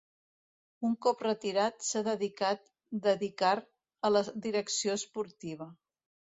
Un 0.87 0.93
cop 1.05 1.19
retirat 1.25 1.85
s'ha 1.87 2.01
dedicat 2.07 2.63
dedicar 3.09 3.53
a 3.61 4.13
la 4.17 4.25
direcció 4.47 4.97
esportiva. 5.03 5.71